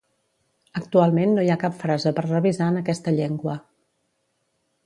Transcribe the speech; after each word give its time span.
Actualment 0.79 1.35
no 1.35 1.43
hi 1.47 1.51
cap 1.65 1.77
frase 1.83 2.13
per 2.21 2.25
revisar 2.29 2.73
en 2.75 2.81
aquesta 2.83 3.15
llengua. 3.21 3.59